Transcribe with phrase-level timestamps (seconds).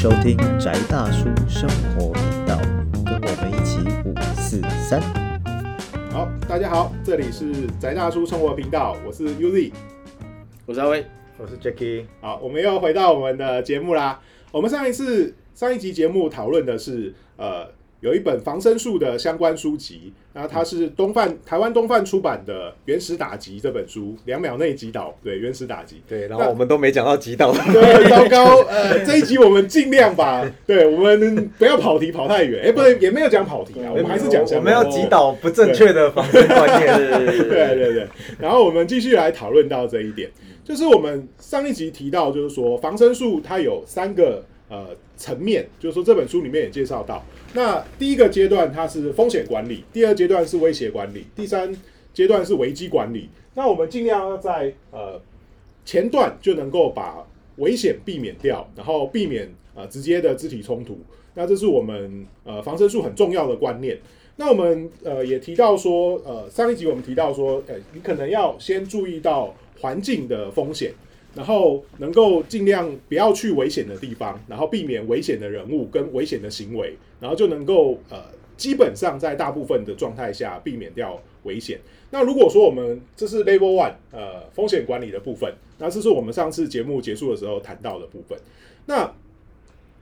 [0.00, 2.56] 收听宅大叔生活频道，
[3.04, 5.02] 跟我们一起五四三。
[6.12, 9.72] 好，大家好，这里是宅大叔生活频道，我是 Uzi。
[10.66, 11.04] 我是阿威，
[11.36, 14.20] 我是 Jacky，好，我们又回到我们的节目啦。
[14.52, 17.66] 我们上一次上一集节目讨论的是呃
[18.00, 26.00] 有一本防身术的相关书籍，那它是东贩台湾东贩出版的《原始打击》这本书，两秒内击倒，对，原始打击。
[26.08, 38.06] 对，然后我们都没讲到击倒， 对，糟糕，呃，这一集我们尽量吧，对我们不要跑题跑太远，哎，不对，也没有讲跑题啊，我们还是讲我们要击倒不正确的防身观念，对 对对。
[38.38, 40.30] 然后我们继续来讨论到这一点，
[40.64, 44.86] 就是我们上一集提到，就是说防身术它有三个呃
[45.18, 47.22] 层面，就是说这本书里面也介绍到。
[47.52, 51.76] 那第一个阶段它是风险管理，第二阶段是威胁管理，第三
[52.14, 53.28] 阶段是危机管理。
[53.54, 55.20] 那我们尽量要在呃
[55.84, 60.98] 前段就能够把危险避免掉，然后避免呃直接的肢体冲突。
[61.34, 63.98] 那这是我们呃防身术很重要的观念。
[64.36, 70.92] 那我们呃也提到说，呃上一集我们提到说，呃你可能要先注意到环境的风险。
[71.34, 78.24] 然后能够尽量不要去危险的地方，然后避免危险的人物跟危险的行为，然后就能够呃
[78.56, 81.78] 基本上在大部分的状态下避免掉危险。
[82.10, 88.36] 那如果说我们这是 Level One 呃风险管理的部分，那这是我们上次节目结束的时候谈到的部分。
[88.86, 89.12] 那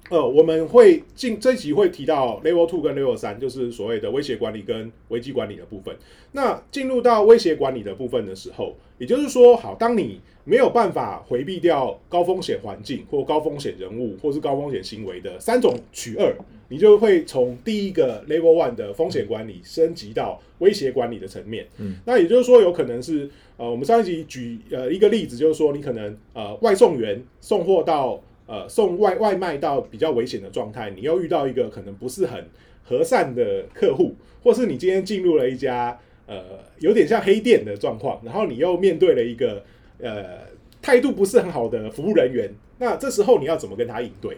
[0.08, 5.96] 呃我们会进这一集会提到 Level Two 跟 Level 三，就是所谓的威胁管理跟危机管理的部分。
[6.30, 16.32] 那进入到威胁管理的部分的时候，也就是说，好，当你没有办法回避掉高风险环境或高风险人物或是高风险行为的三种取二，
[16.68, 21.66] 你就会从第一个 Level One 的风险管理升级到威胁管理的层面。
[21.78, 32.44] 嗯，那也就是说，有可能是呃，我们上一集举呃一个例子，就是说你可能呃外送员送货到呃送外外卖到比较危险的状态，你又遇到一个可能不是很
[32.84, 35.98] 和善的客户，或是你今天进入了一家
[36.28, 36.40] 呃
[36.78, 39.64] 有点像黑店的状况，然后你又面对了一个。
[39.98, 40.40] 呃，
[40.82, 44.36] 态度不是很好的服务人员，那这时候你要怎么跟他应对？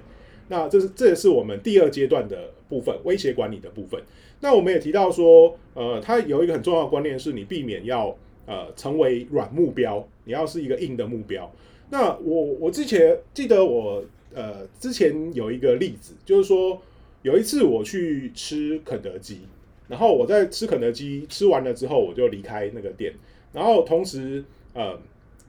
[0.48, 4.00] 那这是这也是我们第二阶段的部分，威胁管理的部分。
[4.40, 8.16] 那我们也提到说，呃，它有一个很重要的观念，是你避免要
[8.46, 11.52] 呃成为软目标，你要是一个硬的目标。
[11.90, 14.02] 那我我之前记得我
[14.32, 16.80] 呃之前有一个例子，就是说
[17.22, 19.40] 有一次我去吃肯德基，
[19.88, 23.12] 然后我在吃肯德基吃完了之后，我就离开那个店，
[23.52, 24.42] 然后同时
[24.72, 24.98] 呃。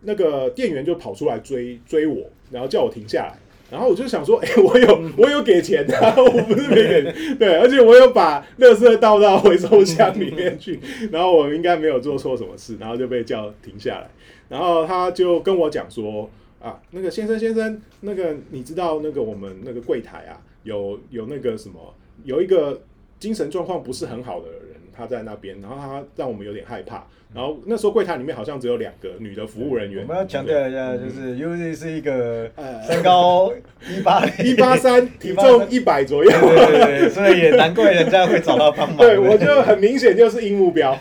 [0.02, 3.38] 那个店员就跑出来追追我，然后叫我停下来，
[3.70, 10.80] 然后我就想说， 哎，我有我有给钱的，我不是没给，对，而且我有把垃圾倒到回收箱里面去，
[11.12, 14.10] 然后我应该没有做错什么事，然后就被叫停下来，
[14.48, 16.30] 然后他就跟我讲说，
[16.62, 21.94] 啊，那个先生先生，那个你知道那个我们那个柜台啊，有有那个什么，
[22.24, 22.82] 有一个
[23.20, 24.60] 精神状况不是很好的人。
[24.92, 27.08] 他在那边，然后他让我们有点害怕。
[27.32, 30.02] 然后那时候柜台里面好像只有两个女的服务人员。
[30.02, 32.50] 我们要强调一下，就是 Uzi 是一个
[32.88, 33.54] 身高
[33.88, 36.32] 一八 一八三， 体重一百左右。
[36.32, 38.98] 对对对，所以也难怪人家会找到帮忙。
[38.98, 40.98] 对，我就很明显就是硬目标。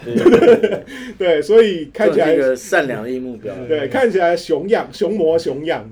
[1.16, 3.54] 对，所以看起来一个善良的硬目标。
[3.66, 5.88] 对，看起来熊样，熊模熊样。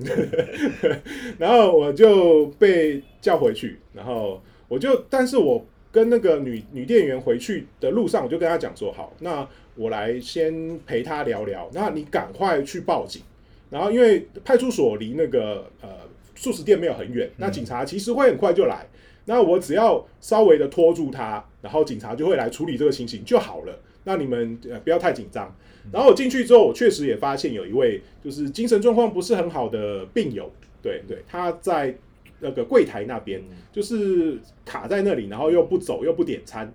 [1.38, 5.64] 然后我就被叫回去，然后我就，但是我。
[5.92, 11.70] 跟那个女女店员回去的路上，我就跟她讲说：“好，那我来先陪他聊聊。
[11.72, 13.22] 那你赶快去报警。
[13.70, 15.88] 然后因为派出所离那个呃
[16.34, 18.86] 素食店没有很远，那警察其实会很快就来。
[19.26, 23.78] 那我只要稍微的拖住他，然后警察就会来处理这个情形就好了。
[24.04, 25.54] 那你们呃不要太紧张。
[25.92, 30.50] 然后我进去之后，我确实也发现有一位就是精神状况不是很好的病友，
[30.82, 31.94] 对对，他在。”
[32.38, 36.70] 那个柜台那边就是卡在那里，然后又不走又不点餐。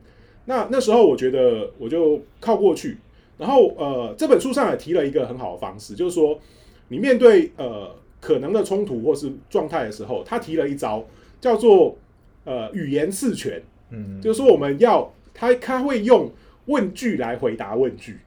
[0.46, 2.98] 那那时候我觉得我就靠过去，
[3.38, 6.40] 然后呃这本书上也提了一个很好的方式，就是说
[6.88, 11.06] 你面对呃可能的冲突或是状态的时候，他提了一招
[11.40, 11.98] 叫做
[12.44, 13.62] 呃语言刺拳，
[13.92, 16.32] 嗯，就是说我们要他他会用
[16.66, 18.18] 问句来回答问句，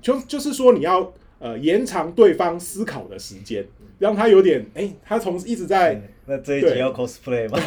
[0.00, 3.66] 就就是说你要呃延长对方思考的时间。
[3.98, 7.58] 让他有点哎，他从一直在那这一集要 cosplay 吗？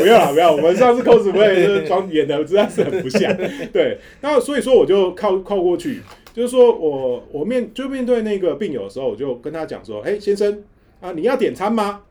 [0.00, 0.52] 不要了，不要。
[0.52, 3.36] 我们上次 cosplay 就是装演的，实在是很不像。
[3.72, 6.00] 对，那所以说我就靠靠过去，
[6.32, 10.62] 就是说我我面就面对那个病友的时候，我就跟他讲说：“哎，先生
[11.00, 12.02] 啊，你要点餐吗？”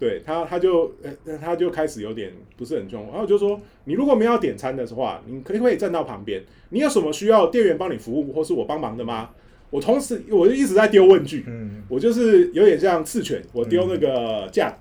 [0.00, 3.06] 对他，他就呃他就开始有点不是很重。
[3.12, 6.42] 然后就说：“你如果没有点餐的话，你可以可以站到旁边。
[6.70, 9.28] 你有什么需要店员帮你服务，或是我帮忙的吗？”
[9.72, 14.76] 我同时，我就一直在丢问句，嗯，我就是有点像刺拳，我丢那个架，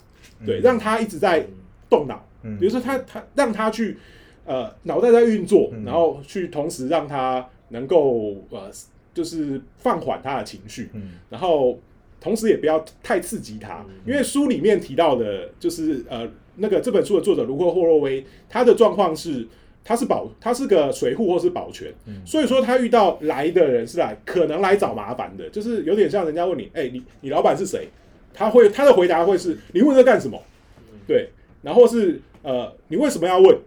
[0.45, 0.61] 对，嗯。
[0.61, 1.47] 让他一直在
[1.89, 2.59] 动脑，嗯。
[2.59, 3.97] 比如说他他让他去
[4.45, 5.85] 呃脑袋在运作，嗯。
[5.85, 8.69] 然后去同时让他能够呃
[9.13, 11.13] 就是放缓他的情绪，嗯。
[11.29, 11.79] 然后
[12.19, 19.47] 同时也不要太刺激他，因为书里面提到的，就是呃那个这本书的作者卢克霍洛威，他的状况是
[19.83, 21.91] 他是保他是个水户或是保全，
[22.25, 27.87] 所以说他遇到来的人是来可能来找麻烦的，就是有点像人家问你，哎、你你老板是谁？
[28.33, 30.41] 他会他的回答会是你问这干什么？
[31.07, 31.29] 对，
[31.61, 33.57] 然后是呃你为什么要问？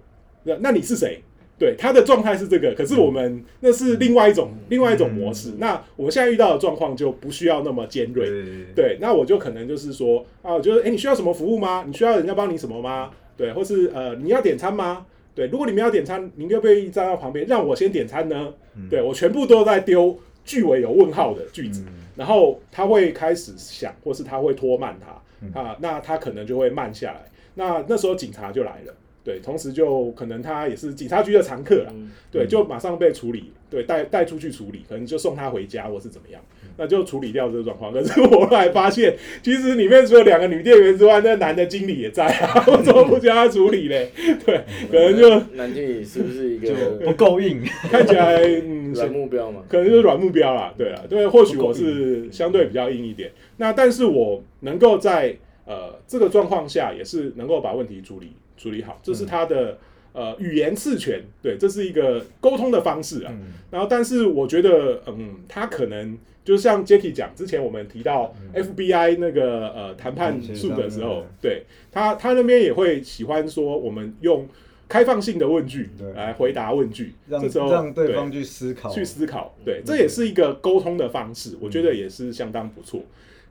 [0.44, 1.20] 那那你是谁？
[1.56, 5.52] 对，他的状态是这个，可是我们那是另外一种另外一种模式。
[5.58, 8.44] 那我们现在遇到的状况就不需要那么尖锐，对
[8.74, 11.84] 对，那我就可能就是说啊，我觉得哎，你需要什么服务吗？
[11.86, 13.10] 你需要人家帮你什么吗？
[13.36, 15.06] 对，或是呃，你要点餐吗？
[15.34, 18.54] 对，如果你们要点餐，您愿不愿意站到旁边让我先点餐呢？
[18.88, 21.84] 对我全部都在丢句尾有问号的句子，
[22.16, 27.22] 然后他会开始想，或是他会拖慢他啊，那他可能就会慢下来。
[27.54, 28.94] 那那时候警察就来了。
[29.24, 31.92] 对，同时就可能他也是警察局的常客啦，
[32.30, 36.42] 对，就马上被处理，对，带带出去处理，可能就送他回家或是怎么样，
[36.76, 37.90] 那就处理掉这个状况。
[37.90, 44.10] 可是我后来发现，其实里面除了两个女店员之外，那男的经理也在啊，我怎么不叫他处理嘞？
[44.44, 44.60] 对，
[44.90, 47.62] 可能就男经理是不是一就个不够硬。
[47.90, 49.62] 看起来嗯， 软目标嘛？
[49.68, 55.34] 可能就是软目标啦，对啊，对，或许我是相对比较硬一点，那但是我能够在
[55.64, 59.78] 呃这个状况下，也是能够把问题处理处理好，这是他的
[60.12, 63.32] 呃语言次权，对，这是一个沟通的方式啊。
[63.34, 63.52] 嗯。
[63.70, 74.46] 然后，但是我觉得，嗯，他可能就像 Jacky 讲，之前我们提到 FBI 那个呃谈判术的时候嗯，对他他那边也会喜欢说，我们用
[74.88, 76.12] 开放性的问句对。
[76.12, 83.00] 来回答问句，这时候让对方去思考，去思考，对，这也是一个沟通的方式，我觉得也是相当不错。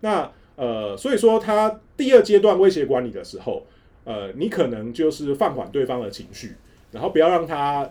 [0.02, 3.66] 那呃，所以说他第二阶段威胁管理的时候，
[4.06, 6.56] 呃，你可能就是放缓对方的情绪，
[6.92, 7.90] 然后不要让他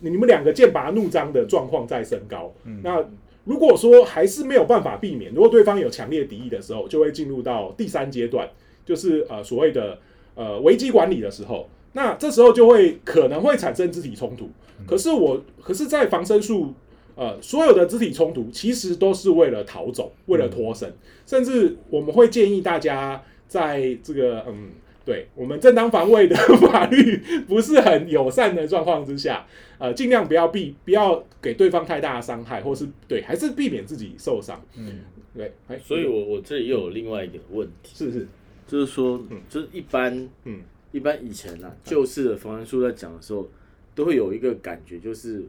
[0.00, 2.52] 你们两个剑拔弩张的状况再升高。
[2.82, 3.04] 那
[3.44, 8.48] 如果说还是没有办法避免，如果对方有强烈敌意的时候，就会进入到第三阶段，
[8.86, 9.98] 就是呃所谓的
[10.34, 11.68] 呃危机管理的时候。
[11.92, 14.48] 那这时候就会可能会产生肢体冲突。
[14.86, 16.74] 可是我可是，在防身术，
[17.16, 20.92] 呃，所有的肢体冲突其实都是为了逃走，为了脱身，
[21.26, 24.70] 甚至我们会建议大家在这个嗯。
[25.04, 27.16] 对我们正当防卫的法律
[27.46, 29.46] 不是很友善的状况之下，
[29.78, 34.58] 呃，尽量不要避，不要给对方太大的伤害，或是对，还是避免自己受伤。
[34.76, 35.00] 嗯，
[35.36, 38.26] 对，哎所以我我这里又有另外一个问题，是是，
[38.66, 40.60] 就是说嗯，就是一般，嗯，
[40.90, 43.46] 一般以前啊，旧式的防身术在讲的时候，
[43.94, 45.44] 都会有一个感觉，就是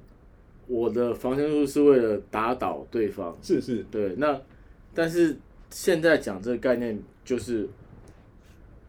[0.67, 4.37] 我的防身术是为了打倒对方，是是，对，那
[4.93, 5.37] 但是
[5.69, 7.69] 现在讲这个概念，就是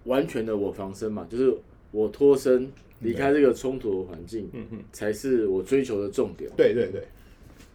[0.06, 1.54] 完全的我防身嘛，就是
[1.90, 6.50] 我脱身离开这个冲突的环境，嗯嗯，才是我追求的重点。
[6.56, 7.02] 对对对。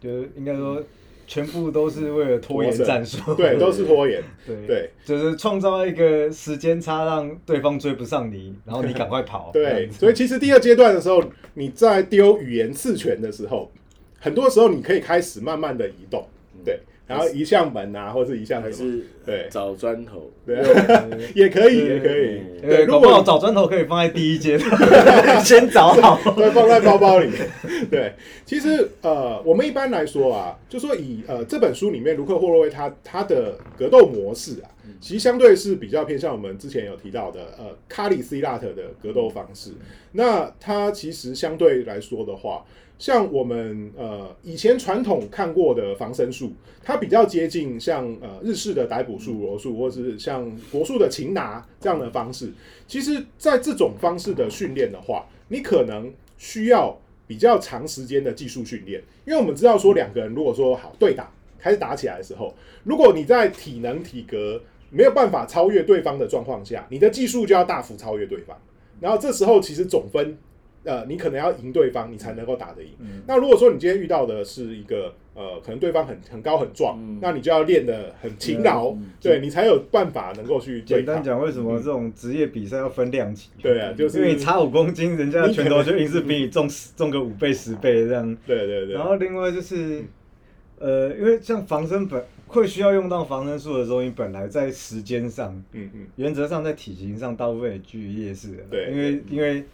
[0.00, 0.82] 就是应该说
[1.28, 4.66] 全部都是为了拖延战术，对，都是拖延， 对。
[4.66, 4.90] 对。
[5.04, 9.50] 就是创造一个时间差，让对方追不上你，然后你赶快跑。
[9.52, 11.22] 对，所以其实第二阶段的时候，
[11.54, 13.70] 你在丢语言刺拳的时候，
[14.18, 16.41] 很多时候你可以开始慢慢的移动，对，
[17.06, 20.56] 然后移向门啊，或是移向还什么，是对找砖头，对，
[21.34, 24.70] 也可以，也可以，嗯对，对，如果找砖头可以放在第一阶段，
[25.44, 26.16] 先找好。
[26.32, 27.48] 会放在包包里面。
[27.90, 28.14] 对，
[28.46, 39.72] 其实呃，我们一般来说啊，就说以呃这本书里面卢克霍洛威他他的格斗模式啊，其实相对是比较偏向我们之前有提到的呃卡里斯拉特的格斗方式。
[40.12, 42.64] 那他其实相对来说的话，
[43.02, 46.52] 像我们呃以前传统看过的防身术，
[46.84, 52.52] 它比较接近像呃日式的逮捕术、罗术，或是像国术的擒拿这样的方式。
[52.86, 61.28] 其实，在这种方式的训练的话，你可能需要比较长时间的技术训练，因为我们知道说两个人如果说好对打，
[61.58, 62.54] 开始打起来的时候，
[62.84, 68.56] 如果你在体能体格没有办法超越对方的状况下，你的技术就要大幅超越对方，
[69.00, 70.38] 然后这时候其实总分。
[70.84, 72.90] 呃，你可能要赢对方，你才能够打得赢。
[73.26, 80.98] 那如果说你今天遇到的是一个呃，可能对方很很高很壮，嗯那你就要练得很勤劳，嗯对你才有办法能够去对。
[80.98, 83.48] 简单讲，为什么这种职业比赛要分量级？
[83.62, 88.36] 对啊，就是因为你差五公斤，人家的拳头就硬是比你重重个五倍十倍这样。
[88.46, 90.04] 对对对，然后另外就是，
[90.78, 98.62] 呃，因为像防身本会需要用到防身术的时候，你本来在时间上，嗯嗯，原则上在体型上大部分也居于劣势的。
[98.68, 99.64] 对因为因为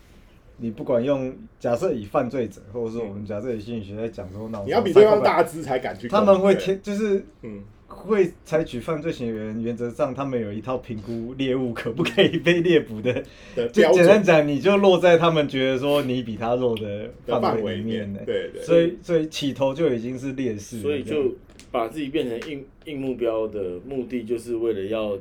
[0.58, 6.08] 你不管用，假设以犯罪者，或者说我们假设以心理学在讲说，那种你要比对方大只才敢去。
[6.08, 13.22] 他们会对，天就是嗯，会采取犯罪行为人，原则上他们有一套评估猎物可不可以被猎捕的，
[13.72, 21.34] 就简单讲，你就落在他们觉得说你比他弱的的范范围里面呢，对对，所以所以起头就已经是劣势了，所以就
[21.70, 25.16] 把自己变成硬硬目标的目的，就是为了要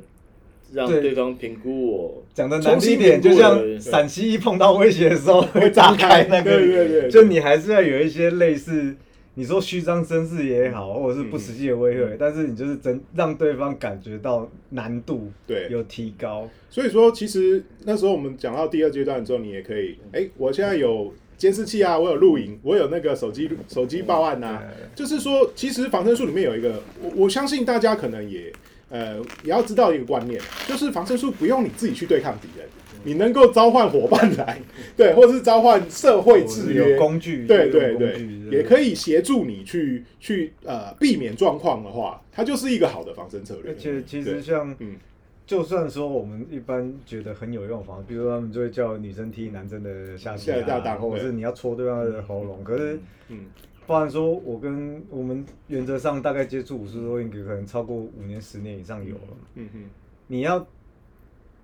[0.72, 1.00] 让对。
[1.00, 2.24] 对方评估我。
[2.34, 7.10] 讲的难听一点，就像对陕西一碰到威胁的时候会会炸炸开开那个，对对对对。
[7.10, 8.94] 就你还是要有一些类似。
[9.34, 15.68] 你说虚张声势也好，或者是不实际的威嗯胁，但是你就是真让对方感觉到难度对。
[15.70, 24.60] 有提高，所以说，其实那时候我们讲到第二阶段之后，你也可以，哎、我现在有监视器啊，我有录影，我有那个手机手机报案呐、
[24.96, 28.52] 就是说，其实防身术里面有一个，我我相信大家可能也
[28.88, 32.66] 呃也要知道一个观念，就是防身术不用你自己去对抗敌人，
[33.04, 34.60] 你能够召唤伙伴来，
[34.96, 43.72] 对，或者是召唤社会制或者是约有工具，对对对，也可以协助你去去呃避免状况的话，它就是一个好的防身策略。
[43.72, 44.96] 而且其实像嗯，
[45.46, 52.62] 就算说我们一般觉得很有用的方法，比如说他们就会叫女生踢男生的下体啊，下下裆或者是你要戳对方的喉咙。
[52.64, 53.46] 可是，嗯，
[53.88, 59.36] 包含说我跟我们原则上大概接触武术多应该可能超过五年、十年以上有了。
[59.54, 59.80] 嗯哼
[60.26, 60.64] 你要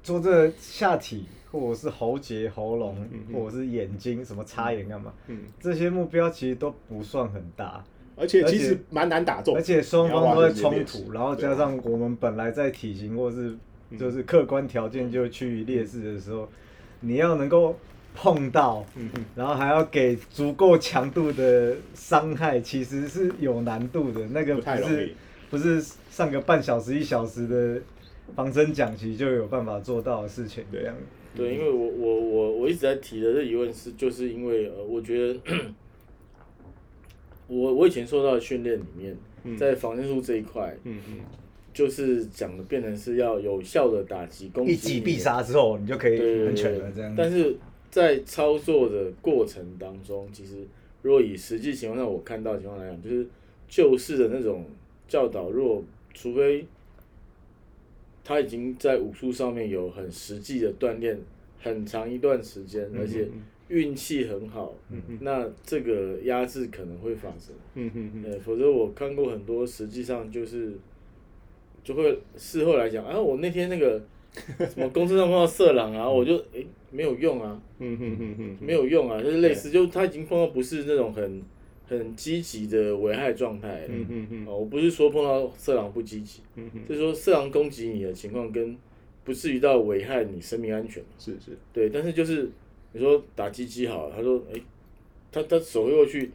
[0.03, 2.97] 做这个下体，或者是喉结、喉咙
[3.31, 5.13] 或者是眼睛，什么插眼干嘛？
[5.27, 7.85] 嗯，这些目标其实都不算很大。
[8.17, 13.55] 而且其实蛮难打中，而且双方都在冲突，然后加上我们本来在体型或是
[13.99, 16.49] 就是客观条件就趋于劣势的时候，
[17.01, 17.77] 你要能够
[18.15, 24.27] 碰到，嗯嗯然后还要给足够强度的伤害，其实是有难度的。
[24.29, 25.15] 那个不不是
[25.51, 27.83] 不是上个半小时一小时的
[28.35, 30.95] 防身讲习就有办法做到的事情，这样。
[31.37, 35.41] 对，因为我我我我一直在提的这疑问是，就是因为呃，我觉得
[37.49, 41.19] 我我以前受到的训练里面，嗯在防身术这一块，嗯嗯，
[41.73, 47.15] 就是讲的变成是要有效的打击攻击一击必杀之后，你就可以对对很全对了，这样。
[47.19, 47.57] 但是
[47.95, 50.67] 在操作的过程当中，其实
[51.03, 53.25] 如果以实际情况下我看到的情况来讲，就是
[53.69, 54.67] 旧式的那种
[55.07, 55.81] 教导，如果
[56.13, 56.67] 除非
[58.25, 61.17] 他已经在武术上面有很实际的锻炼
[61.61, 63.29] 很长一段时间，而且
[63.69, 64.75] 运气很好，
[65.21, 67.55] 那这个压制可能会发生。
[67.75, 68.25] 嗯嗯嗯。
[68.25, 70.73] 呃，否则我看过很多，实际上就是
[71.85, 74.03] 就会事后来讲，啊，我那天那个
[74.59, 81.43] 什么公车上碰到色狼啊，我就诶、没有用啊，嗯嗯嗯嗯，没有用啊，就是类似，就他已经碰到不是那种很
[81.87, 83.89] 很积极的危害状态了。
[83.89, 84.47] 嗯嗯嗯。
[84.47, 88.77] 哦，我不是说碰到色狼不积极，嗯嗯，就是说色狼攻击你的情况跟
[89.23, 91.03] 不至于到危害你生命安全。
[91.19, 92.51] 是是，对，但是就是
[92.93, 94.61] 你说打鸡鸡好了，他说，哎、
[95.31, 96.31] 他他手挥过去，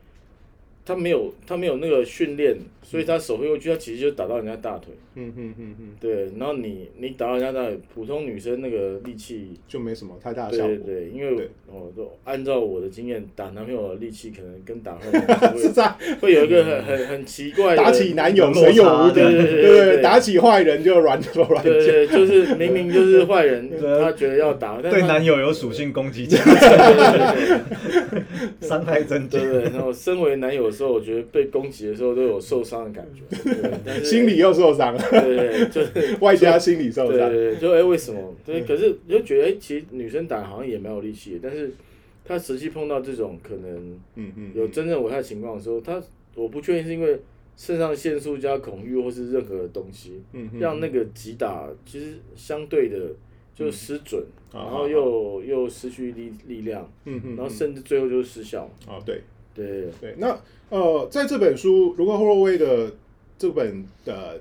[0.90, 4.92] 他没有他没有那个训练，所以他手挥过去，他其实就打到人家大腿。
[5.14, 11.50] 嗯嗯嗯嗯，对，然后你你打到人家大腿，普通女生那个力气，就没什么太大的效果，对对对，因为对。
[11.68, 11.92] 哦，
[12.24, 15.88] 按照我的经验，打男朋友的力气可能跟打坏 男是在
[16.20, 20.02] 会有一个很很很奇怪的打起男友有神有无敌，对对对对对对。
[20.02, 21.64] 打起坏人就软手软。
[21.64, 23.70] 脚，对对，对就是明明就是坏人，
[24.02, 28.09] 他觉得要打，但他对男友有属性攻击加对对对对
[28.62, 29.52] 伤害增加对。
[29.52, 33.22] 对，然后身为男友的时候，我觉得被攻击的时候都有受伤的感觉，
[33.84, 38.36] 对心理又受伤了，对就是 外加心理受伤，对就哎、为什么？
[38.46, 41.72] 对，可是就觉得哎、其实女生打好像也蛮有力气的，但是
[42.26, 46.02] 她实际碰到这种可能嗯嗯，有真正危害情况的时候，她
[46.36, 47.20] 我不确定是因为
[47.58, 52.98] 肾上腺素加恐惧或是任何的东西，嗯嗯让那个击打其实相对的
[53.54, 58.70] 就失准，嗯然后又又失去力力量，嗯嗯，然后甚至最后就是失效。
[58.88, 59.22] 啊对。
[59.52, 60.40] 对，对，那
[60.70, 62.94] 呃，在这本书如果霍洛威的
[63.38, 64.40] 这本的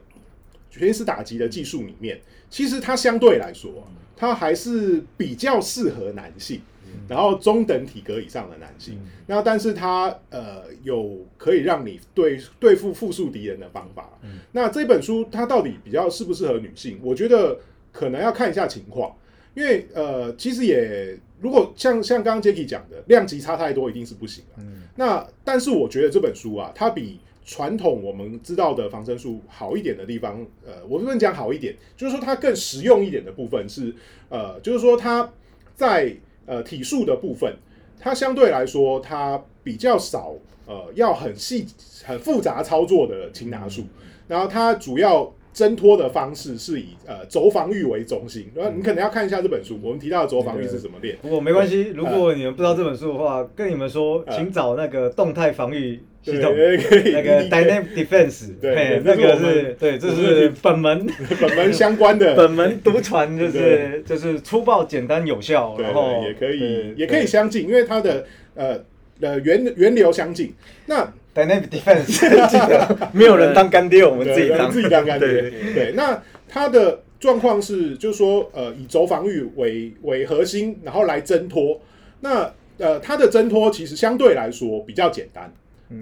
[0.71, 6.61] 全师打击的技术里面，其实它相对来说，它还是比较适合男性，
[7.09, 9.01] 然后中等体格以上的男性。
[9.27, 14.11] 那但是它呃有可以让你对对付复数敌人的方法。
[14.53, 17.01] 那这本书它到底比较适不适合女性？
[17.03, 17.59] 我觉得
[17.91, 19.17] 可能要看一下情况，
[19.59, 24.63] 因为呃，其实也如果像像刚刚 Jacky 讲的，量级差太多一定是不行的。
[24.95, 33.93] 那但是我觉得这本书啊，它比传统我们知道的防身术好一点的地方，呃，我不能讲好一点，就是说它更实用一点的部分是，
[34.29, 35.29] 呃，就是说它
[35.75, 36.15] 在
[36.47, 37.53] 呃体术的部分，
[37.99, 40.37] 它相对来说它比较少
[40.67, 41.67] 呃要很细
[42.05, 43.83] 很复杂操作的擒拿术，
[44.29, 48.49] 然后它主要挣脱的方式是以呃轴防御为中心。
[48.55, 51.17] 然后你可能要看一下这本书，我们提到的轴防御是怎么练。
[51.23, 61.07] 不过没关系，如果你们不知道这本书的话，跟你们说，呃请找那个动态防御系统，那个 Dynamic Defense，对那个是对，这是本门
[61.41, 68.85] 本门相关的， 本门独传， 就是就是粗暴、简单、有效，然后也可以也可以相近，因为它的呃
[69.21, 70.53] 呃源源流相近。
[70.87, 75.29] 那 Dynamic Defense，记 得没有人当干爹，我们自己当，自己当干爹。
[75.29, 75.51] 对。
[75.75, 81.81] 对，那他的状况是，就是说，呃，以轴防御为为核心，然后来挣脱。
[82.21, 85.53] 那呃，他的挣脱其实相对来说比较简单。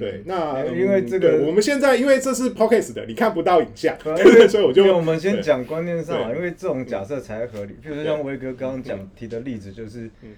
[0.01, 3.97] 对，那嗯因为这个我们现在因为这是 podcast 的，你看不到影像，
[4.49, 5.43] 所以我就我们先对。
[5.43, 7.75] 讲观念上啊，因为这种假设才合理。
[7.75, 10.31] 譬如说像威哥刚刚讲提的例子，就是嗯，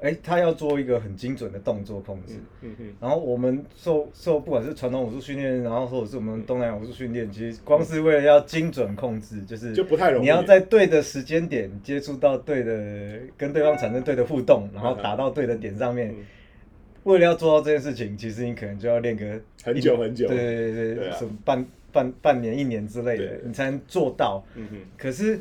[0.00, 10.24] 哎，他要做一个很精准的动作控制，嗯嗯然后我们受受不管是传统武术训练，然后或者是我们东南亚武术训练，其实光是为了要精准控制，就是就不太容易。
[10.24, 16.24] 你要在对的时间点接触到对的，跟对方产生对的互动，然后打到对的点上面嗯。
[17.04, 20.26] 为了要做到这件事情，其实你可能就要练个很久很久。
[20.26, 21.16] 对对对对对，啊。
[21.18, 24.42] 什么半半半年、一年之类的，你才能做到。
[24.54, 24.78] 嗯嗯。
[24.96, 25.38] 可是，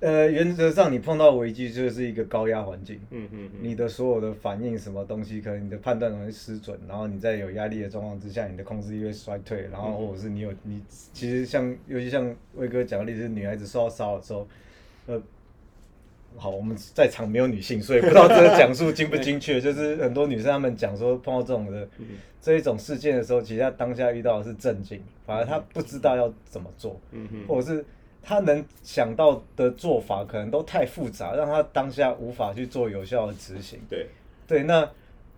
[0.00, 14.48] 呃，原则上你碰到危机就是一个高压环境，嗯嗯嗯，你的所有的反应什么东西，可能你的判断容易失准，然后你在有压力的状况之下，你的控制力会衰退，然后或者是你有你其实像尤其像威哥讲的例子，女孩子受到骚扰的时候，
[15.06, 15.22] 呃。
[16.36, 19.60] 好，我们在场没有女性，所以不知道这个 讲述精不精确。
[19.60, 22.06] 就是很多女生她们讲说，碰到这种的嗯
[22.40, 27.00] 这一种事件的时候，其实她当下遇到的是震惊，反而她不知道要怎么做。
[27.10, 27.84] 嗯嗯或者是
[28.22, 33.78] 他能想到的做法可能都太复杂，让他当下无法去做有效的执行。
[33.88, 34.06] 对，
[34.46, 34.88] 对，那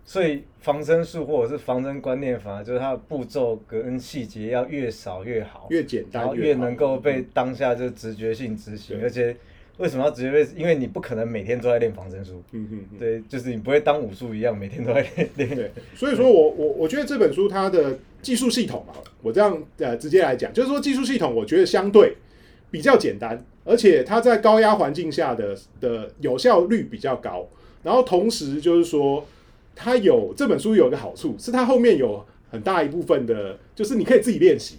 [0.05, 9.35] 所以防身术或者是防身观念，反而就是它的步骤跟细节要越少越好，越简单然后越能够被当下就直觉性执行，而且
[9.77, 10.45] 为什么要直觉被？
[10.57, 12.43] 因为你不可能每天都在练防身术。
[12.51, 12.99] 嗯嗯嗯。
[12.99, 15.49] 对，就是你不会当武术一样每天都在练练。
[15.55, 22.13] 对，所以说我我我觉得这本书它的技术系统啊，我这样呃直接来讲，就是说技术系统我觉得相对
[22.73, 27.47] 比较简单，而且它在高压环境下的的有效率比较高，
[27.83, 29.23] 然后同时就是说
[29.75, 34.77] 它有这本书有一个好处是它后面有很大一部分的，就是你可以自己练习。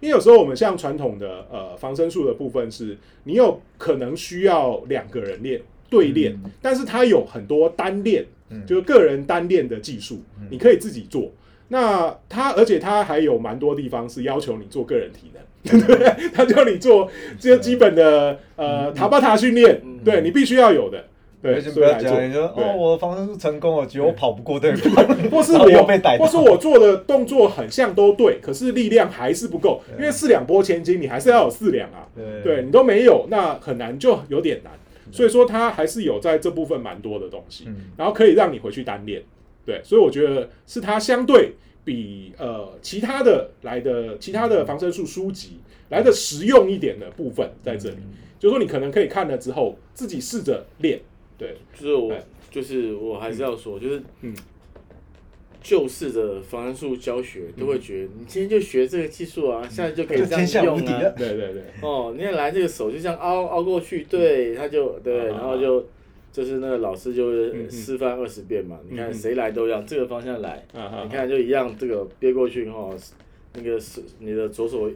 [0.00, 8.26] 因为有时候我们像传统的呃防身术的部分是，你有可能需要两个人练对练，但是它有很多单练，
[8.66, 10.18] 就是个人单练的技术，
[10.50, 11.30] 你可以自己做。
[11.68, 16.30] 那他而且他还有蛮多地方是要求你做个人体能，对不 对？
[16.32, 21.04] 它叫你做这些基本的呃塔巴塔训练，对你必须要有的。
[21.42, 32.08] 对，不要讲，你说哦，我的防身术成功了，结果我跑不过对方， 或是我 被逮到或是我做的动作很像都对，可是力量还是不够，因为四两拨千斤，你还是要有四两啊。
[32.16, 34.72] 对对你都没有，那很难，就有点难。
[35.12, 39.22] 所以说，他还是有在这部分蛮多的东西，嗯然后可以让你回去单练。
[39.66, 41.52] 对，所以我觉得是它相对
[41.84, 45.58] 比呃其他的来的其他的防身术书籍
[45.90, 47.96] 来的实用一点的部分在这里，
[48.38, 51.00] 就是说你可能可以看了之后自己试着练。
[51.36, 54.34] 对，就是我哎，就是我还是要说，就是嗯。
[55.62, 61.12] 旧式的防身术教学都会觉得，你今天就学这个技术啊，下次就可以这样用啊。
[61.18, 65.24] 对对对，哦，你看来这个手就这样凹凹过去，对，他就对，啊。
[65.24, 65.84] 然后就
[66.36, 72.90] 就是那个老师就是示范二十遍嘛，你看谁来都一样，这个方向来，你看就一样，这个憋过去哈，
[73.54, 74.90] 那个手你的左手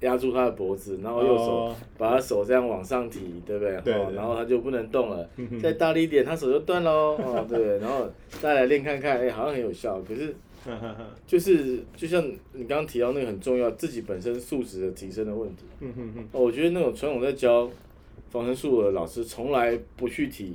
[0.00, 1.76] 压住他的脖子，然后右手哦。
[1.96, 3.72] 把他手这样往上提，对不对？
[3.82, 3.94] 对对。
[3.94, 7.78] 哦然后他就不能动了嗯，再大力一点，他手就断喽，哦， 对？
[7.78, 8.06] 然后
[8.42, 10.34] 再来练看看，哎，好像很有效，可是
[11.26, 15.64] 就是就像你刚刚提到那个很重要，自己本身素质的提升的问题。
[15.80, 17.70] 嗯哼哼，哦，我觉得那种传统在教
[18.28, 20.54] 防身术的老师从来不去提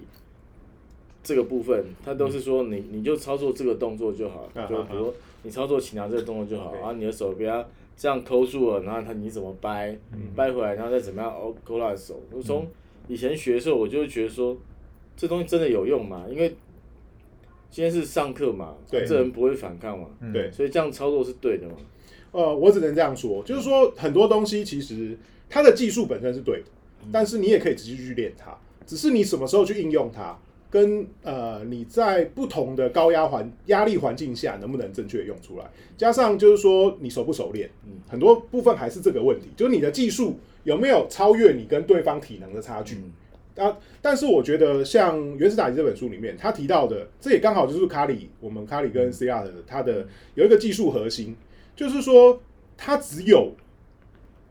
[1.27, 5.13] 这个部分，他都是说你你就操作这个动作就好，就比如
[5.43, 12.17] 你操作擒拿这个动作就好然后你的手不要这样抠住了，然后他你怎么掰，嗯掰回来，然后再怎么样哦勾拉手。
[12.31, 12.65] 我从
[13.09, 14.57] 以前学的时候，我就会觉得说
[15.17, 16.23] 这东西真的有用吗？
[16.29, 16.55] 因为
[17.69, 20.49] 今天是上课嘛，对这人不会反抗嘛，对。
[20.49, 21.73] 所以这样操作是对的嘛。
[22.31, 25.17] 呃，我只能这样说，就是说很多东西其实
[25.49, 26.67] 它的技术本身是对的，
[27.11, 30.37] 但是你也可以直接去练它，只是你什么时候去应用它，
[30.69, 35.65] 跟呃你在不同的高压环压力环境下能不能正确用出来，
[35.97, 37.69] 加上就是说你熟不熟练，
[38.07, 42.97] 很多部分还是这个问题，就是你的技术有没有超越你跟对方体能的差距。
[43.55, 51.35] 啊，但是我觉得像《原始打击》这本书里面，他提到的，这也刚好就是卡里，我们卡里跟 CR 的他的有一个技术核心，
[51.75, 52.39] 就是说
[52.77, 53.51] 他只有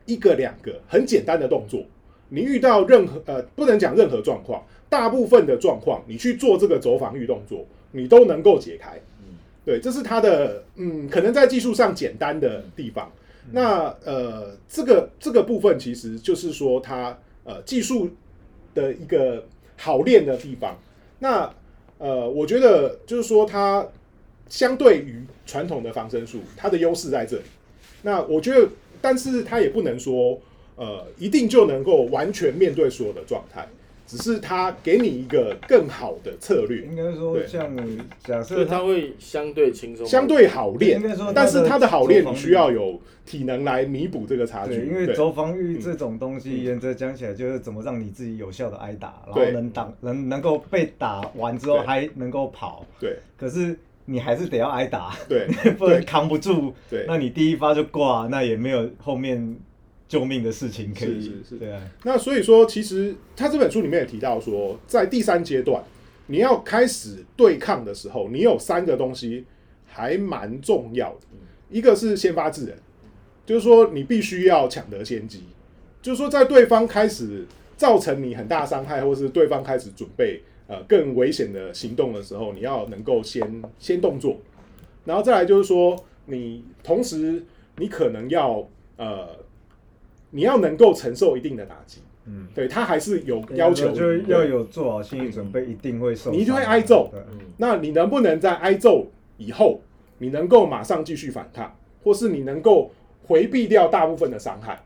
[0.05, 1.85] 一个两个很简单的动作，
[2.27, 8.99] 你遇到任何呃不能讲任何状况，大部分的状况，你去做这个轴防御动作，你都能够解开。
[9.65, 13.11] 对，这是它的嗯，可能在技术上简单的地方。
[13.51, 18.09] 那呃，这个这个部分其实就是说它呃技术
[18.73, 19.45] 的一个
[19.75, 20.77] 好练的地方。
[21.19, 21.53] 那
[21.97, 23.85] 呃，我觉得就是说它
[24.47, 27.43] 相对于传统的防身术，它的优势在这里。
[28.03, 28.69] 那我觉得，
[29.01, 30.39] 但是它也不能说
[30.75, 33.67] 呃一定就能够完全面对所有的状态。
[34.07, 37.45] 只是他给你一个更好的策略，应该说对。
[37.45, 37.69] 像
[38.23, 44.75] 假所以它设他会相对轻松，相对好练应该说它，的但是他的好练你需要有体能来弥补这个差距。
[44.75, 45.13] 对，因为对。
[45.13, 46.39] 轴防御这种东嗯。
[46.39, 53.17] 西，原则讲起来就是怎么让你自己有效的挨打，然后能挡能能够被打完之后还能够跑，对。
[53.35, 55.47] 可是你还是得要挨打，对。
[55.77, 57.03] 不能扛不住，对。
[57.05, 59.57] 那你第一发就挂，那也没有后面
[60.07, 61.55] 救命的事情可以，是是是。
[61.57, 65.83] 对啊，那所以说，其实他这本书里面也提到说，在第三阶段，
[66.27, 69.45] 你要开始对抗的时候，你有三个东西
[69.85, 71.21] 还蛮重要的。
[71.69, 72.77] 一个是先发制人，
[73.45, 75.43] 就是说你必须要抢得先机，
[76.01, 84.37] 就是说在对方开始造成你很大伤害，或是对方开始准备呃更危险的行动的时候，你要能够先先动作，
[85.03, 87.43] 然后再来就是说，你同时
[87.75, 88.65] 你可能要
[88.95, 89.27] 呃，
[90.37, 91.99] 你要能够承受一定的打击。
[92.25, 97.11] 嗯，对他还是有要求，就要有做好心理准备，一定会受，你一定会挨揍。
[97.57, 99.81] 那你能不能在挨揍以后，
[100.19, 102.91] 你能够马上继续反抗，或是你能够
[103.25, 104.79] 回避掉大部分的伤害？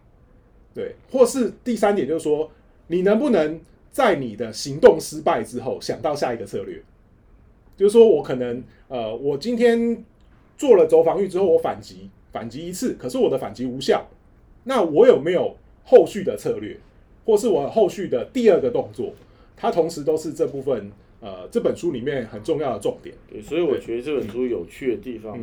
[0.74, 2.50] 对，或是第三点就是说，
[2.88, 3.60] 你能不能
[3.92, 6.82] 在你的行动失败之后想到下一个策略？
[7.76, 10.02] 就是说我可能呃，我今天
[10.56, 14.06] 做了轴防御之后，我反击反击一次，可是我的反击无效，
[14.64, 16.78] 那我有没有后续的策略，
[17.26, 19.14] 或是我后续的第二个动作？
[19.56, 23.16] 它同时都是这部分呃这本书里面很重要的重点。
[23.30, 25.38] 对，所以我觉得这本书有趣的地方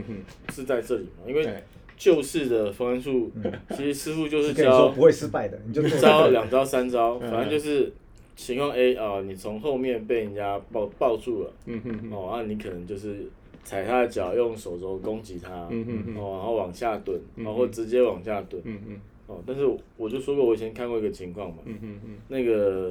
[0.52, 1.62] 是在这里嘛，因为对。
[1.96, 3.28] 旧式的防身术，
[3.70, 7.28] 其实师傅就是教不会失败的，你就一做招、两招、三招，嗯。
[7.28, 7.92] 反正就是
[8.36, 13.26] 情况 A 啊，你从后面被人家抱抱住了，嗯哼哼，哦，啊，你可能就是
[13.68, 15.68] 踩他的脚，用手肘攻击他，哦，
[16.16, 18.62] 然后往下蹲，嗯然后直接往下蹲，
[19.26, 21.58] 哦，但是我就说过，我以前看过一个情况嘛，
[22.28, 22.90] 那个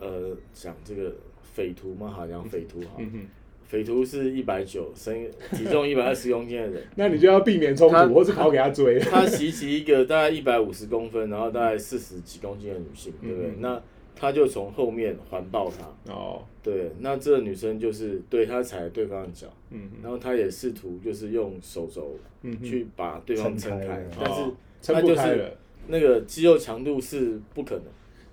[0.00, 3.26] 呃，讲这个匪徒嘛，好像匪徒哈，嗯，
[3.66, 8.98] 匪徒是一百九，身体重一百二十公斤的人， 那你就要避免冲突，或是跑给他追。
[8.98, 13.50] 他袭击一个大概一百五十公分，然后大概四十几公斤的女性，对不对？
[13.50, 13.82] 嗯那
[14.16, 25.50] 他就从后面环抱她，哦，对，那这个女生就是对她踩对方的脚，嗯然后她也试图就是用手肘嗯，去把对方撑开但是哦撑不开了。
[25.86, 27.84] 那个肌肉强度是不可能，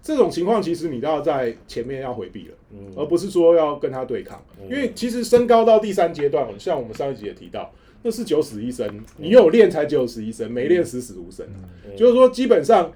[0.01, 4.41] 这种情况其实你都要在前面要回避了，嗯，而不是说要跟他对抗。
[4.61, 4.69] 嗯。
[4.69, 11.45] 因为其实身高到第三阶段，像我们上一集也提到，那是九死一生，你有练才九死一生，没练死死无生。
[11.85, 11.97] 嗯。
[11.97, 12.93] 就是说，基本上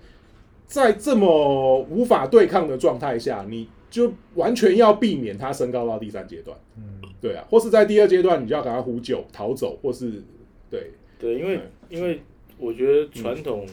[0.65, 6.57] 在这么无法对抗的状态下，你就完全要避免他升高到第三阶段。
[6.77, 10.23] 嗯，对啊，或是在第二阶段，你就要赶快呼救、逃走，或是
[10.69, 12.21] 对，对，因为因为
[12.57, 13.65] 我觉得传统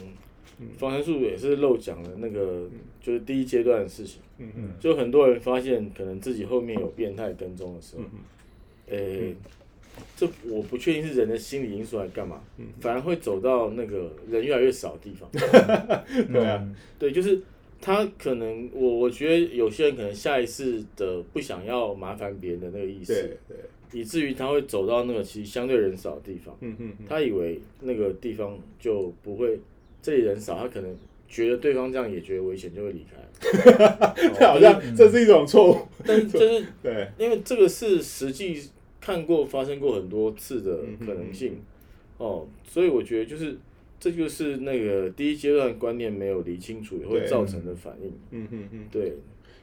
[0.77, 2.69] 防身术也是漏讲了那个
[3.01, 4.69] 就是第一阶段的事情，嗯嗯。
[4.79, 9.35] 就很多人发现可能自己后面有变态跟踪的时候嗯，诶、
[10.15, 12.41] 这我不确定是人的心理因素还是干嘛，
[12.79, 15.29] 反而会走到那个人越来越少的地方。
[16.31, 17.41] 对啊，对，就是
[17.85, 23.13] 他可能我我觉得有些人可能下意识的不想要麻烦别人的那个意思，
[23.45, 23.57] 对，
[23.99, 29.59] 以至于他会走到那个其实相对人少的地方，嗯嗯嗯，他以为那个地方就不会
[30.01, 30.95] 这里人少，他可能
[31.27, 33.17] 觉得对方这样也觉得危险，就会离开。
[34.15, 35.77] 这 好像这是一种错误。
[36.05, 38.61] 但是就是 对，因为这个是实际
[39.01, 41.05] 看过发生过很多次的嗯。
[41.05, 41.57] 可能性，
[42.17, 43.57] 哦，所以我觉得就是
[44.03, 47.27] 这就是那个第一阶段观念没有理清楚会对。
[47.29, 48.11] 造成的反应。
[48.31, 49.13] 嗯嗯嗯，对，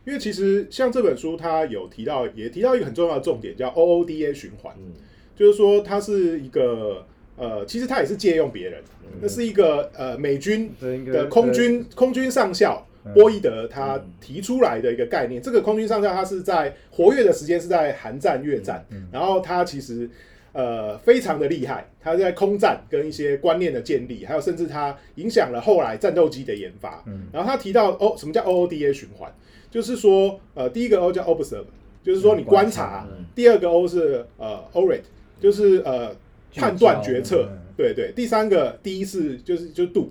[0.07, 4.95] 因为其实像这本书，它有提到，也提到一个很重要的重点，叫 OODA 循环，嗯。
[5.37, 8.83] 就是说它是一个呃，其实它也是借用别人，
[9.21, 13.13] 那是一个呃美军的空军空军上校嗯。
[13.13, 15.43] 波伊德他提出来的一个概念。
[15.43, 20.09] 这个空军上校他是在活跃的时间是在韩战、越战，然后他其实
[20.53, 27.03] 呃非常的厉害，他在空战跟一些观念的建立，还有甚至他影响了后来战斗机的研发。
[27.07, 27.27] 嗯。
[27.33, 29.33] 然后他提到哦，什么叫 OODA 循环？
[29.71, 31.65] 就是说呃，第一个 O 叫 observe，
[32.03, 35.03] 就是说你观察；第二个 O 是呃 orate，
[35.41, 36.15] 就是呃
[36.55, 37.49] 判断决策。
[37.51, 37.59] 嗯。
[37.77, 40.11] 对对，第三个 D 是就是就是 do，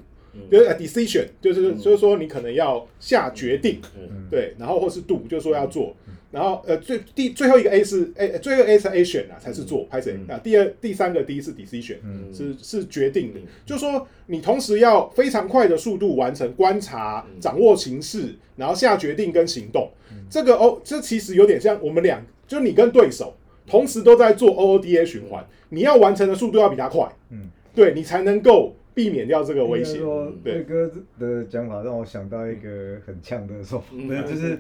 [0.50, 5.96] 就是呃 decision，就是就是说你可能要下决定，嗯对，然后或是 do，就是说要做，
[6.32, 10.18] 然后呃最第最后一个 A 是 A，最后 A 是 action 啊，才是做，拍谁？
[10.28, 10.38] 啊？
[10.44, 11.98] 第二第三个 D 是 decision，
[12.34, 19.90] 是是决定的，就是说你同时要非常快的速度完成观察、掌握形势，然后下决定跟行动。
[20.30, 30.00] 这个哦，这其实有点像我们俩，就你跟对手同时都在做 OODA 循环，你要完成的速度要比他快，嗯，对你才能够避免掉这个危险。
[30.44, 30.64] 对。
[30.64, 34.60] 哥的讲法让我想到一个很呛的说法，嗯，就是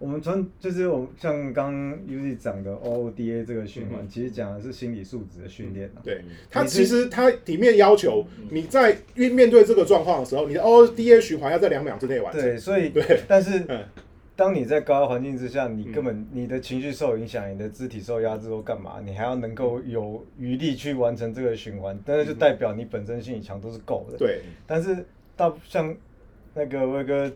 [0.00, 1.72] 我们从就是我们像刚
[2.08, 6.02] Uzi 讲的 OODA 这个循环，其实讲的是心理素质的训练啊。
[6.02, 12.42] 对它其实它里面要求你在面面对这个状况的时候，你的 OODA 循环要在两秒之内完成。
[12.42, 13.20] 对，所以对。
[13.28, 13.84] 但是嗯。
[14.36, 24.16] 当你在高压环境之下，你根本你的情绪受影响，你的肢体受压制或干嘛，你还要能够有余力去完成这个循环，但是就代表你本身心理强度是够的。
[24.16, 25.04] 对，但是
[25.36, 25.94] 大像
[26.54, 27.30] 那个威哥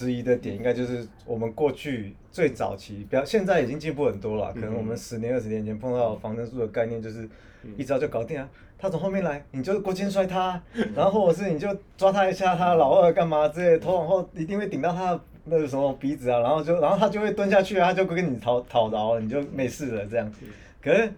[0.00, 4.50] 质疑的点，应该就是我们过去最早期，不要现在已经进步很多了。
[4.54, 7.28] 可能我们十年、二十年前碰到防身术的概念，就是
[7.76, 8.48] 一招就搞定啊。
[8.78, 10.58] 他从后面来，你就过肩摔他，
[10.94, 20.32] 然后或者是你就抓他一下，他老二干嘛之类，头往后一定会顶到他那个什么鼻子啊，然后就然后他就会蹲下去啊，他就跟你讨讨饶了，你就没事了这样。
[20.80, 21.12] 可是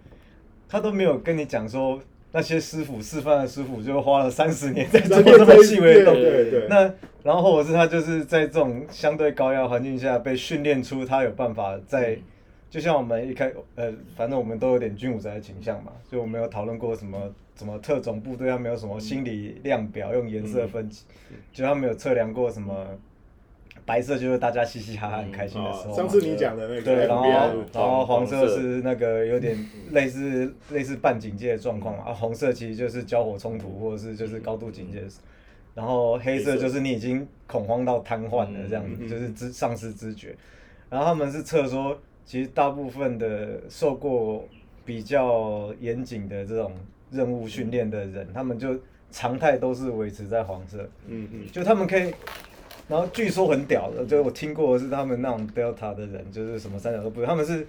[0.69, 2.01] 他都没有跟你讲说。
[2.33, 6.69] 那些师傅示范的师傅就花了三十年在做这么细微的动作，对对对。
[6.69, 6.93] 那
[7.23, 12.19] 然后或者是他就是在这种相对高压环境下被训练出他有办法在，
[12.71, 21.05] 就像我们一开呃，反正我们都有点军武宅的倾向嘛，就我们有讨论过什么什么特种部队，他们有什么心理量表，用颜色分级，
[21.53, 22.87] 就他们有测量过什么
[23.85, 28.39] 白色就是大家嘻嘻哈哈很开心的时候上次你讲的那个对，然后然后黄色。
[28.39, 29.59] 黄色是那个有点
[29.91, 35.03] 类似类似半警戒的状况嘛，啊，红色其实就是交火冲突或者是就是高度警戒，
[35.75, 40.35] 然后黑色就是你已经恐慌到瘫痪了这样子，就是知丧失知觉。
[40.89, 44.47] 然后他们是测说，其实大部分的受过
[44.85, 46.73] 比较严谨的这种
[47.11, 48.79] 任务训练的人，他们就
[49.11, 52.13] 常态都是维持在黄色，嗯嗯，就他们可以，
[52.89, 57.67] 然后据说很屌的，就我听过的是他们那种 Delta 的人，就是什么三角都不是，他们是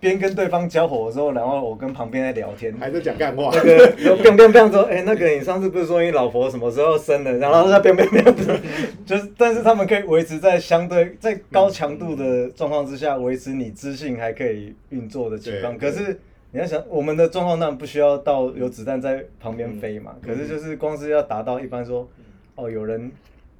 [0.00, 3.52] 边跟对方交火的时候，然后我跟旁边在聊天，还在讲干话。
[3.54, 7.38] 那个有砰砰砰说，哎、那个你上次不是说你老婆什么时候生的？
[7.38, 8.58] 然后他砰砰砰，
[9.06, 15.78] 就是，但是他们可以维持在相对在高强度的状况之下，维持你知性还可以运作的情况。
[15.78, 16.18] 对可是
[16.50, 22.08] 你要想，我们的状况当然不需要到有子弹在旁边飞嘛，嗯可是就是光是要达到一般说，
[22.56, 23.12] 哦，有人，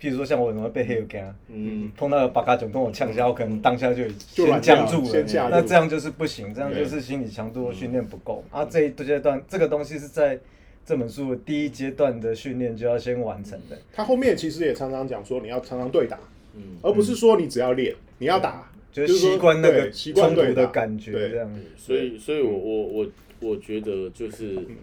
[0.02, 1.34] 譬如说像我可能会被黑友干啊。
[1.46, 8.44] 嗯，碰到八嘎九跟我呛下，我可能当下就先僵住了，那这样就是不行，这样就是心理强度训练不够。
[8.50, 10.36] 啊，这一阶段这个东西是在
[10.84, 13.78] 这本书的第一阶段的训练就要先完成的。
[13.92, 16.18] 他后面其实也常常讲说，你要常常对打，
[16.56, 16.62] 嗯。
[16.82, 21.30] 而不是说你只要练，你要打，就是说习惯那个对习惯冲突对的感觉，对。
[21.30, 21.48] 这样。
[21.76, 24.76] 所以，所以我我我我觉得就是，嗯。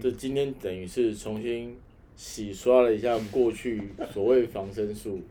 [0.00, 1.76] 这今天等于是重新
[2.22, 3.80] 洗刷了一下过去
[4.12, 5.22] 所谓防身术。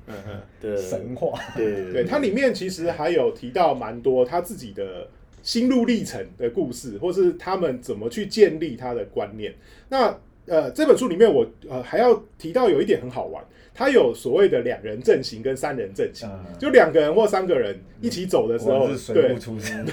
[0.60, 5.08] 的神话，对对，它里面其实还有提到蛮多他自己的
[5.44, 9.54] 心路历程的故事，或是他们怎么去建立他的观念。
[9.90, 13.44] 那呃，这本书里面我呃还要提到有一点很好玩，
[13.80, 16.54] 它有所谓的两人阵型跟三人阵型，嗯。
[16.60, 19.40] 就两个人或三个人一起走的时候，对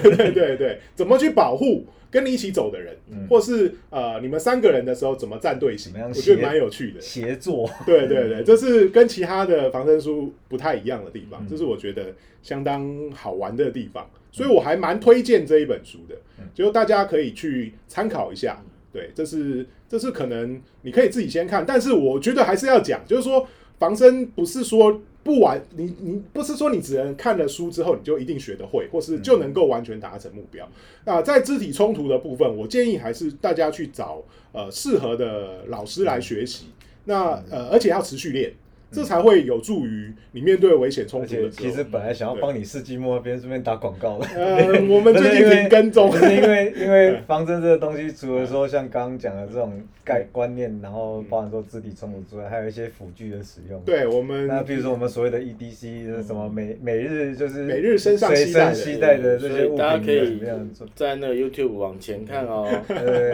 [0.03, 2.93] 对对对对，怎么去保护跟你一起走的人，
[3.29, 6.99] 或是呃你们三个人的时候怎么站队形，我觉得协蛮有趣的。
[6.99, 11.47] 协作，对对对，这是跟其他的防身书不太一样的地方，嗯。
[11.49, 16.43] 这是我觉得相当好玩的地方，所以我还蛮推荐这一本书的，嗯。
[16.53, 18.61] 就大家可以去参考一下。
[18.93, 23.45] 对，这是这是可能你可以自己先看，但是我觉得还是要讲，就是说
[23.79, 30.67] 防身不是说不完，你你不是说你只能看了书之后你就一定学得会，或是就能够完全达成目标。
[31.05, 36.67] 那在肢体冲突的部分，我建议还是大家去找呃适合的老师来学习。
[37.05, 38.53] 那呃，而且要持续练，
[38.91, 41.69] 这才会有助于你面对危险冲而且突的时候。
[41.69, 44.27] 其实本来想要帮你世纪末那边顺便打广告的。
[44.35, 53.81] 呃，我们最近因跟踪 因为因为防身这个东西，除了说像刚刚讲的这种概观念，然后包含说肢体冲突之外，还有一些辅具的使用。。
[53.85, 60.87] 对我们那比如说我们所谓的 EDC 什么每每日就是每日身上随携带的身携带的这些物品以大家可以怎么样做？
[60.95, 62.67] 在那个 YouTube 往前看哦。
[62.87, 63.33] 对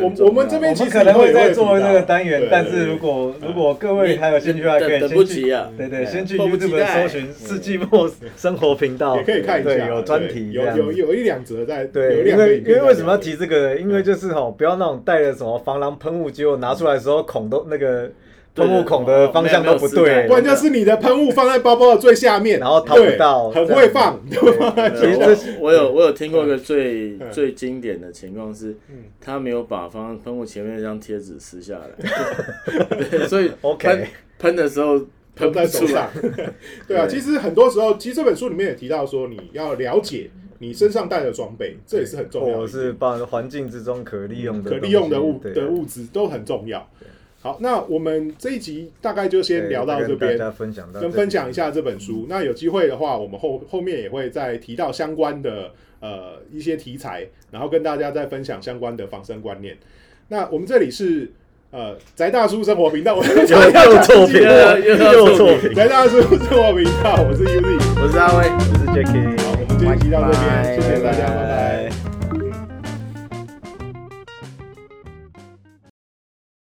[0.00, 5.70] 我我们这边其实可能会在做那个单元对，但是如果如果各位还有兴趣的话，等不及啊！
[5.76, 7.02] 对对，哎先去迫不及 YouTube 待。
[7.02, 11.06] 搜寻“世纪末生活频道”，也可以看一下，对，有专对题这有有。
[11.06, 13.76] 有一两则在，有对，因两个为因为为什么要聊提这个？
[13.76, 18.10] 因为就是吼，不要那种带了什么防狼喷雾，结果拿出来的时候孔都那个
[18.54, 19.96] 喷雾孔的方向都不对。
[19.96, 23.50] 对对对不，然就是你的喷雾放在包包的最下面，然后掏不对到。
[23.50, 24.18] 很会放？
[24.30, 27.30] 其实我有我有听过一个最嗯。
[27.30, 31.88] 最经典的情况是嗯，他没有把方喷雾前面那张贴纸撕下来，
[33.10, 34.06] 对，所以 OK
[34.38, 34.98] 喷喷的时候
[35.34, 36.10] 喷喷在手上。
[36.88, 46.88] 对啊，其实很多时候，其实这本书里面也提到说，你要了解你身上带的装备，这也是很重要是把环境之中可利用的可利用的物的物质都很重要。
[47.42, 52.26] 好，那我们这一集大概就先聊到这跟大边，家分享到跟分享一下这本书。
[52.28, 55.70] 那有机会的话，我们后后面也会再提到相关的
[56.00, 59.76] 呃一些题材，然后跟大家再分享相关的防身观念。
[60.28, 61.30] 那我们这里是
[61.76, 65.74] 呃宅大叔生活频道，我 又又错评了，又错评。
[65.74, 67.78] 宅大叔生活频道，我是 Uzi。
[68.02, 68.48] 我是阿威。
[68.48, 71.90] 我是 Jacky，好，我们这一集到这边，谢谢大家，拜拜。
[71.90, 72.05] 拜